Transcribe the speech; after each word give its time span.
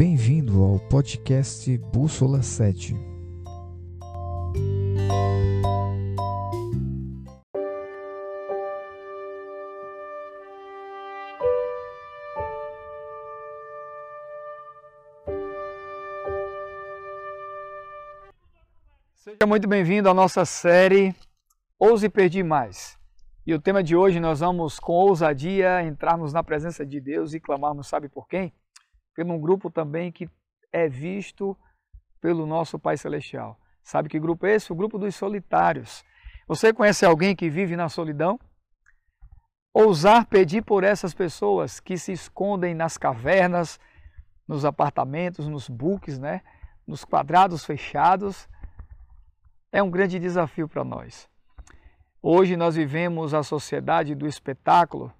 Bem-vindo 0.00 0.64
ao 0.64 0.78
podcast 0.88 1.76
Bússola 1.76 2.40
7. 2.40 2.96
Seja 19.16 19.36
muito 19.46 19.68
bem-vindo 19.68 20.08
à 20.08 20.14
nossa 20.14 20.46
série 20.46 21.14
Ouse 21.78 22.08
Pedir 22.08 22.42
Mais. 22.42 22.98
E 23.46 23.52
o 23.52 23.60
tema 23.60 23.82
de 23.82 23.94
hoje 23.94 24.18
nós 24.18 24.40
vamos 24.40 24.80
com 24.80 24.94
ousadia 24.94 25.82
entrarmos 25.82 26.32
na 26.32 26.42
presença 26.42 26.86
de 26.86 26.98
Deus 27.02 27.34
e 27.34 27.40
clamarmos, 27.40 27.86
sabe 27.86 28.08
por 28.08 28.26
quem? 28.26 28.50
Pelo 29.20 29.34
um 29.34 29.38
grupo 29.38 29.70
também 29.70 30.10
que 30.10 30.30
é 30.72 30.88
visto 30.88 31.54
pelo 32.22 32.46
nosso 32.46 32.78
Pai 32.78 32.96
Celestial. 32.96 33.60
Sabe 33.82 34.08
que 34.08 34.18
grupo 34.18 34.46
é 34.46 34.54
esse? 34.54 34.72
O 34.72 34.74
grupo 34.74 34.98
dos 34.98 35.14
solitários. 35.14 36.02
Você 36.48 36.72
conhece 36.72 37.04
alguém 37.04 37.36
que 37.36 37.50
vive 37.50 37.76
na 37.76 37.90
solidão? 37.90 38.40
Ousar 39.74 40.24
pedir 40.24 40.62
por 40.62 40.84
essas 40.84 41.12
pessoas 41.12 41.80
que 41.80 41.98
se 41.98 42.12
escondem 42.12 42.74
nas 42.74 42.96
cavernas, 42.96 43.78
nos 44.48 44.64
apartamentos, 44.64 45.46
nos 45.46 45.68
buques, 45.68 46.18
né? 46.18 46.40
nos 46.86 47.04
quadrados 47.04 47.62
fechados, 47.62 48.48
é 49.70 49.82
um 49.82 49.90
grande 49.90 50.18
desafio 50.18 50.66
para 50.66 50.82
nós. 50.82 51.28
Hoje 52.22 52.56
nós 52.56 52.74
vivemos 52.74 53.34
a 53.34 53.42
sociedade 53.42 54.14
do 54.14 54.26
espetáculo, 54.26 55.12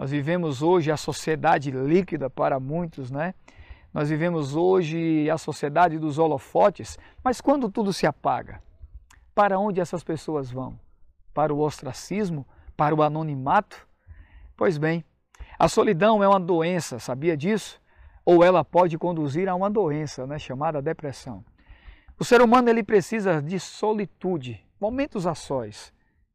nós 0.00 0.10
vivemos 0.10 0.62
hoje 0.62 0.90
a 0.90 0.96
sociedade 0.96 1.70
líquida 1.70 2.30
para 2.30 2.58
muitos, 2.58 3.10
né? 3.10 3.34
Nós 3.92 4.08
vivemos 4.08 4.56
hoje 4.56 5.28
a 5.28 5.36
sociedade 5.36 5.98
dos 5.98 6.18
holofotes, 6.18 6.98
mas 7.22 7.38
quando 7.38 7.70
tudo 7.70 7.92
se 7.92 8.06
apaga, 8.06 8.62
para 9.34 9.58
onde 9.58 9.78
essas 9.78 10.02
pessoas 10.02 10.50
vão? 10.50 10.80
Para 11.34 11.52
o 11.52 11.60
ostracismo? 11.60 12.46
Para 12.78 12.94
o 12.94 13.02
anonimato? 13.02 13.86
Pois 14.56 14.78
bem, 14.78 15.04
a 15.58 15.68
solidão 15.68 16.24
é 16.24 16.28
uma 16.28 16.40
doença, 16.40 16.98
sabia 16.98 17.36
disso? 17.36 17.78
Ou 18.24 18.42
ela 18.42 18.64
pode 18.64 18.96
conduzir 18.96 19.50
a 19.50 19.54
uma 19.54 19.68
doença, 19.68 20.26
né, 20.26 20.38
chamada 20.38 20.80
depressão. 20.80 21.44
O 22.18 22.24
ser 22.24 22.40
humano 22.40 22.70
ele 22.70 22.82
precisa 22.82 23.42
de 23.42 23.60
solitude, 23.60 24.66
momentos 24.80 25.26
a 25.26 25.34
sós, 25.34 25.92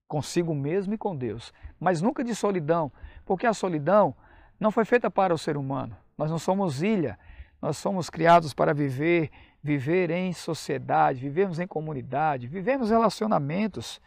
consigo 0.08 0.54
mesmo 0.54 0.94
e 0.94 1.00
com 1.00 1.16
Deus, 1.16 1.52
mas 1.80 2.00
nunca 2.00 2.24
de 2.24 2.36
solidão, 2.36 2.92
porque 3.26 3.48
a 3.48 3.54
solidão 3.54 4.16
não 4.60 4.72
foi 4.72 4.86
feita 4.86 5.10
para 5.10 5.34
o 5.34 5.38
ser 5.38 5.58
humano. 5.58 5.98
Nós 6.18 6.32
não 6.32 6.40
somos 6.40 6.82
ilha, 6.82 7.20
nós 7.62 7.78
somos 7.78 8.10
criados 8.10 8.54
para 8.54 8.74
viver, 8.74 9.32
viver 9.62 10.10
em 10.12 10.32
sociedade, 10.32 11.20
vivemos 11.20 11.60
em 11.60 11.68
comunidade, 11.68 12.48
vivemos 12.48 12.90
relacionamentos. 12.90 14.00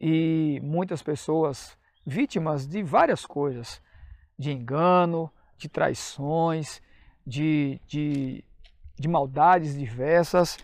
E 0.00 0.60
muitas 0.62 1.02
pessoas 1.02 1.76
vítimas 2.04 2.66
de 2.66 2.82
várias 2.82 3.24
coisas, 3.24 3.80
de 4.36 4.50
engano, 4.50 5.30
de 5.56 5.68
traições, 5.68 6.82
de, 7.24 7.80
de, 7.86 8.44
de 8.98 9.08
maldades 9.08 9.78
diversas, 9.78 10.58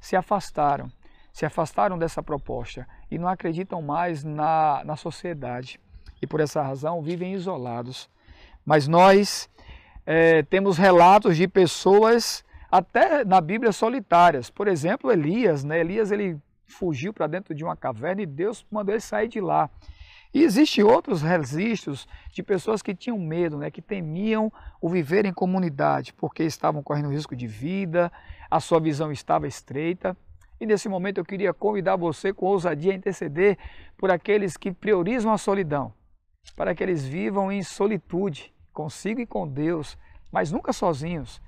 se 0.00 0.16
afastaram, 0.16 0.90
se 1.32 1.44
afastaram 1.44 1.98
dessa 1.98 2.22
proposta 2.22 2.88
e 3.10 3.18
não 3.18 3.28
acreditam 3.28 3.82
mais 3.82 4.24
na, 4.24 4.82
na 4.84 4.96
sociedade 4.96 5.78
e 6.20 6.26
por 6.26 6.40
essa 6.40 6.62
razão 6.62 7.02
vivem 7.02 7.34
isolados. 7.34 8.08
Mas 8.64 8.86
nós 8.86 9.48
é, 10.06 10.42
temos 10.42 10.76
relatos 10.76 11.36
de 11.36 11.46
pessoas 11.48 12.44
até 12.70 13.24
na 13.24 13.40
Bíblia 13.40 13.72
solitárias. 13.72 14.50
Por 14.50 14.68
exemplo, 14.68 15.10
Elias, 15.10 15.64
né? 15.64 15.80
Elias 15.80 16.10
ele 16.10 16.38
fugiu 16.66 17.12
para 17.12 17.26
dentro 17.26 17.54
de 17.54 17.64
uma 17.64 17.76
caverna 17.76 18.22
e 18.22 18.26
Deus 18.26 18.64
mandou 18.70 18.94
ele 18.94 19.00
sair 19.00 19.28
de 19.28 19.40
lá. 19.40 19.70
E 20.32 20.42
existem 20.42 20.84
outros 20.84 21.22
registros 21.22 22.06
de 22.30 22.42
pessoas 22.42 22.82
que 22.82 22.94
tinham 22.94 23.18
medo, 23.18 23.56
né, 23.56 23.70
que 23.70 23.80
temiam 23.80 24.52
o 24.80 24.88
viver 24.88 25.24
em 25.24 25.32
comunidade, 25.32 26.12
porque 26.12 26.42
estavam 26.42 26.82
correndo 26.82 27.08
risco 27.08 27.34
de 27.34 27.46
vida, 27.46 28.12
a 28.50 28.60
sua 28.60 28.78
visão 28.78 29.10
estava 29.10 29.48
estreita. 29.48 30.16
E 30.60 30.66
nesse 30.66 30.88
momento 30.88 31.18
eu 31.18 31.24
queria 31.24 31.54
convidar 31.54 31.96
você 31.96 32.32
com 32.32 32.46
ousadia 32.46 32.92
a 32.92 32.94
interceder 32.94 33.56
por 33.96 34.10
aqueles 34.10 34.56
que 34.56 34.70
priorizam 34.70 35.32
a 35.32 35.38
solidão, 35.38 35.94
para 36.56 36.74
que 36.74 36.82
eles 36.82 37.04
vivam 37.04 37.52
em 37.52 37.62
solitude, 37.62 38.52
consigo 38.72 39.20
e 39.20 39.26
com 39.26 39.46
Deus, 39.46 39.96
mas 40.32 40.50
nunca 40.50 40.72
sozinhos. 40.72 41.40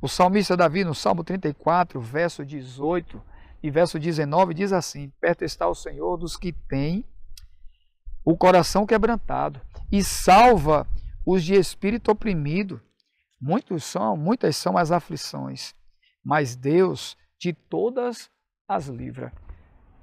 O 0.00 0.08
salmista 0.08 0.56
Davi, 0.56 0.84
no 0.84 0.94
Salmo 0.94 1.24
34, 1.24 2.00
verso 2.00 2.44
18 2.44 3.22
e 3.62 3.70
verso 3.70 3.98
19, 3.98 4.52
diz 4.54 4.72
assim: 4.72 5.10
Perto 5.20 5.44
está 5.44 5.66
o 5.68 5.74
Senhor 5.74 6.16
dos 6.16 6.36
que 6.36 6.52
têm 6.52 7.04
o 8.24 8.36
coração 8.36 8.86
quebrantado 8.86 9.60
e 9.90 10.02
salva 10.02 10.86
os 11.26 11.44
de 11.44 11.54
espírito 11.54 12.10
oprimido. 12.10 12.80
Muitos 13.40 13.84
são, 13.84 14.16
muitas 14.16 14.56
são 14.56 14.76
as 14.76 14.90
aflições, 14.90 15.74
mas 16.24 16.56
Deus 16.56 17.16
de 17.38 17.52
todas 17.52 18.30
as 18.68 18.86
livra. 18.86 19.32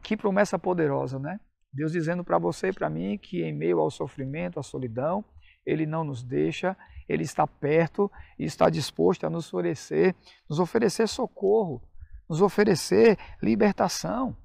Que 0.04 0.16
promessa 0.16 0.58
poderosa, 0.58 1.18
né? 1.20 1.40
Deus 1.74 1.92
dizendo 1.92 2.24
para 2.24 2.38
você 2.38 2.68
e 2.68 2.74
para 2.74 2.90
mim 2.90 3.18
que 3.18 3.44
em 3.44 3.54
meio 3.54 3.80
ao 3.80 3.90
sofrimento, 3.90 4.60
à 4.60 4.64
solidão, 4.64 5.24
ele 5.66 5.86
não 5.86 6.04
nos 6.04 6.24
deixa, 6.24 6.76
Ele 7.08 7.24
está 7.24 7.46
perto 7.46 8.12
e 8.38 8.46
está 8.46 8.70
disposto 8.70 9.26
a 9.26 9.30
nos 9.30 9.54
oferecer, 9.54 10.16
nos 10.50 10.60
oferecer 10.60 11.08
socorro, 11.08 11.82
nos 12.28 12.42
oferecer 12.42 13.18
libertação. 13.42 14.36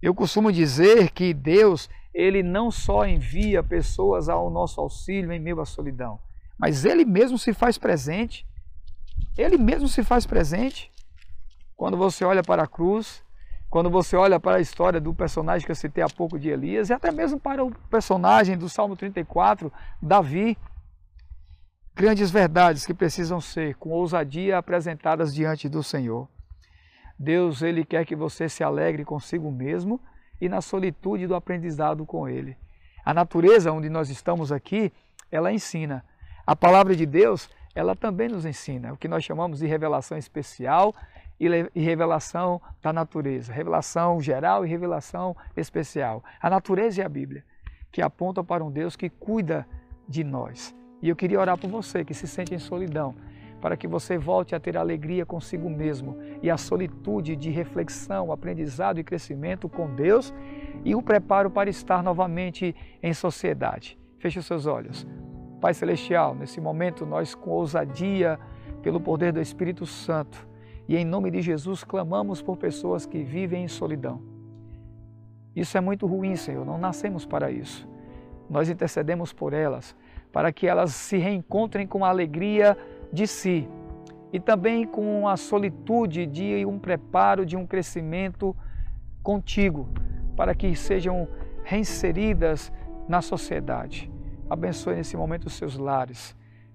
Eu 0.00 0.14
costumo 0.14 0.50
dizer 0.50 1.10
que 1.10 1.34
Deus, 1.34 1.88
Ele 2.14 2.42
não 2.42 2.70
só 2.70 3.06
envia 3.06 3.62
pessoas 3.62 4.28
ao 4.28 4.50
nosso 4.50 4.80
auxílio 4.80 5.32
em 5.32 5.40
meio 5.40 5.60
à 5.60 5.66
solidão, 5.66 6.18
mas 6.58 6.84
Ele 6.84 7.04
mesmo 7.04 7.38
se 7.38 7.52
faz 7.52 7.76
presente. 7.76 8.46
Ele 9.36 9.56
mesmo 9.56 9.88
se 9.88 10.02
faz 10.02 10.26
presente. 10.26 10.90
Quando 11.76 11.96
você 11.96 12.24
olha 12.24 12.42
para 12.42 12.62
a 12.62 12.66
cruz, 12.66 13.22
quando 13.72 13.88
você 13.88 14.14
olha 14.16 14.38
para 14.38 14.56
a 14.56 14.60
história 14.60 15.00
do 15.00 15.14
personagem 15.14 15.64
que 15.64 15.72
eu 15.72 15.76
citei 15.76 16.04
há 16.04 16.06
pouco 16.06 16.38
de 16.38 16.50
Elias, 16.50 16.90
e 16.90 16.92
até 16.92 17.10
mesmo 17.10 17.40
para 17.40 17.64
o 17.64 17.70
personagem 17.88 18.54
do 18.54 18.68
Salmo 18.68 18.94
34, 18.94 19.72
Davi, 20.00 20.58
grandes 21.94 22.30
verdades 22.30 22.84
que 22.84 22.92
precisam 22.92 23.40
ser 23.40 23.74
com 23.76 23.88
ousadia 23.88 24.58
apresentadas 24.58 25.34
diante 25.34 25.70
do 25.70 25.82
Senhor. 25.82 26.28
Deus, 27.18 27.62
ele 27.62 27.82
quer 27.82 28.04
que 28.04 28.14
você 28.14 28.46
se 28.46 28.62
alegre 28.62 29.06
consigo 29.06 29.50
mesmo 29.50 29.98
e 30.38 30.50
na 30.50 30.60
solitude 30.60 31.26
do 31.26 31.34
aprendizado 31.34 32.04
com 32.04 32.28
ele. 32.28 32.58
A 33.02 33.14
natureza 33.14 33.72
onde 33.72 33.88
nós 33.88 34.10
estamos 34.10 34.52
aqui, 34.52 34.92
ela 35.30 35.50
ensina. 35.50 36.04
A 36.46 36.54
palavra 36.54 36.94
de 36.94 37.06
Deus, 37.06 37.48
ela 37.74 37.96
também 37.96 38.28
nos 38.28 38.44
ensina, 38.44 38.92
o 38.92 38.98
que 38.98 39.08
nós 39.08 39.24
chamamos 39.24 39.60
de 39.60 39.66
revelação 39.66 40.18
especial 40.18 40.94
e 41.74 41.80
revelação 41.80 42.60
da 42.80 42.92
natureza, 42.92 43.52
revelação 43.52 44.20
geral 44.20 44.64
e 44.64 44.68
revelação 44.68 45.36
especial. 45.56 46.22
A 46.40 46.48
natureza 46.48 47.00
e 47.00 47.04
a 47.04 47.08
Bíblia, 47.08 47.44
que 47.90 48.00
apontam 48.00 48.44
para 48.44 48.62
um 48.64 48.70
Deus 48.70 48.94
que 48.94 49.10
cuida 49.10 49.66
de 50.08 50.22
nós. 50.22 50.74
E 51.00 51.08
eu 51.08 51.16
queria 51.16 51.40
orar 51.40 51.58
por 51.58 51.68
você 51.68 52.04
que 52.04 52.14
se 52.14 52.28
sente 52.28 52.54
em 52.54 52.58
solidão, 52.58 53.16
para 53.60 53.76
que 53.76 53.88
você 53.88 54.16
volte 54.16 54.54
a 54.54 54.60
ter 54.60 54.76
alegria 54.76 55.26
consigo 55.26 55.68
mesmo 55.68 56.16
e 56.42 56.50
a 56.50 56.56
solitude 56.56 57.34
de 57.34 57.50
reflexão, 57.50 58.30
aprendizado 58.30 58.98
e 58.98 59.04
crescimento 59.04 59.68
com 59.68 59.92
Deus 59.94 60.32
e 60.84 60.94
o 60.94 61.02
preparo 61.02 61.50
para 61.50 61.70
estar 61.70 62.02
novamente 62.02 62.74
em 63.02 63.12
sociedade. 63.12 63.98
Feche 64.18 64.38
os 64.38 64.46
seus 64.46 64.66
olhos. 64.66 65.06
Pai 65.60 65.74
Celestial, 65.74 66.34
nesse 66.34 66.60
momento 66.60 67.06
nós 67.06 67.34
com 67.34 67.50
ousadia, 67.50 68.38
pelo 68.82 69.00
poder 69.00 69.32
do 69.32 69.40
Espírito 69.40 69.86
Santo, 69.86 70.51
e 70.88 70.96
em 70.96 71.04
nome 71.04 71.30
de 71.30 71.40
Jesus 71.40 71.84
clamamos 71.84 72.42
por 72.42 72.56
pessoas 72.56 73.06
que 73.06 73.22
vivem 73.22 73.64
em 73.64 73.68
solidão. 73.68 74.20
Isso 75.54 75.76
é 75.76 75.80
muito 75.80 76.06
ruim, 76.06 76.34
Senhor, 76.36 76.64
não 76.64 76.78
nascemos 76.78 77.26
para 77.26 77.50
isso. 77.50 77.88
Nós 78.48 78.68
intercedemos 78.68 79.32
por 79.32 79.52
elas, 79.52 79.94
para 80.32 80.52
que 80.52 80.66
elas 80.66 80.92
se 80.92 81.18
reencontrem 81.18 81.86
com 81.86 82.04
a 82.04 82.08
alegria 82.08 82.76
de 83.12 83.26
si 83.26 83.68
e 84.32 84.40
também 84.40 84.86
com 84.86 85.28
a 85.28 85.36
solitude 85.36 86.26
de 86.26 86.64
um 86.64 86.78
preparo, 86.78 87.44
de 87.44 87.56
um 87.56 87.66
crescimento 87.66 88.56
contigo, 89.22 89.88
para 90.34 90.54
que 90.54 90.74
sejam 90.74 91.28
reinseridas 91.62 92.72
na 93.06 93.20
sociedade. 93.20 94.10
Abençoe 94.48 94.96
nesse 94.96 95.16
momento 95.16 95.46
os 95.46 95.52
seus 95.52 95.76
lares, 95.76 96.34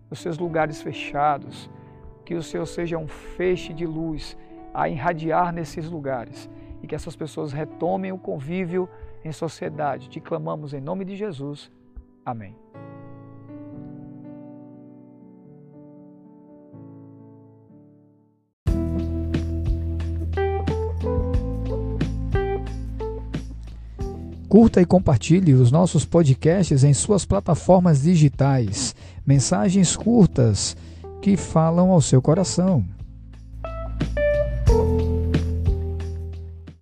os 0.10 0.20
seus 0.20 0.38
lugares 0.38 0.82
fechados, 0.82 1.70
que 2.28 2.36
o 2.36 2.44
Senhor 2.44 2.66
seja 2.66 2.98
um 2.98 3.08
feixe 3.08 3.72
de 3.74 3.86
luz 3.86 4.36
a 4.74 4.90
irradiar 4.90 5.54
nesses 5.54 5.90
lugares 5.90 6.50
e 6.84 6.86
que 6.86 6.94
essas 6.94 7.16
pessoas 7.16 7.54
retomem 7.54 8.12
o 8.12 8.18
convívio 8.18 8.90
em 9.24 9.32
sociedade. 9.32 10.10
Te 10.10 10.20
clamamos 10.20 10.74
em 10.74 10.82
nome 10.82 11.06
de 11.06 11.16
Jesus. 11.16 11.72
Amém. 12.26 12.54
Curta 24.50 24.82
e 24.82 24.86
compartilhe 24.86 25.54
os 25.54 25.72
nossos 25.72 26.04
podcasts 26.04 26.84
em 26.84 26.94
suas 26.94 27.24
plataformas 27.24 28.02
digitais. 28.02 28.94
Mensagens 29.26 29.96
curtas 29.96 30.76
que 31.22 31.36
falam 31.36 31.92
ao 31.92 32.02
seu 32.02 32.22
coração. 32.22 32.84